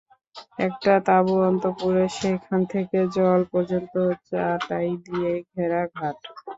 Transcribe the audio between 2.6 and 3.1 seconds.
থেকে